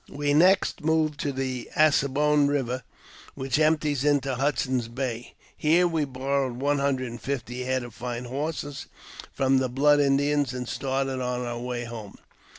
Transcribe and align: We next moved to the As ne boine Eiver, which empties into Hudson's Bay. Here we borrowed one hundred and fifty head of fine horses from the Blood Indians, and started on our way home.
We 0.09 0.33
next 0.33 0.81
moved 0.83 1.19
to 1.19 1.31
the 1.31 1.69
As 1.75 2.01
ne 2.01 2.09
boine 2.09 2.47
Eiver, 2.49 2.81
which 3.35 3.59
empties 3.59 4.03
into 4.03 4.33
Hudson's 4.33 4.87
Bay. 4.87 5.35
Here 5.55 5.87
we 5.87 6.05
borrowed 6.05 6.55
one 6.59 6.79
hundred 6.79 7.11
and 7.11 7.21
fifty 7.21 7.65
head 7.65 7.83
of 7.83 7.93
fine 7.93 8.25
horses 8.25 8.87
from 9.31 9.59
the 9.59 9.69
Blood 9.69 9.99
Indians, 9.99 10.55
and 10.55 10.67
started 10.67 11.21
on 11.21 11.41
our 11.45 11.59
way 11.59 11.83
home. 11.83 12.15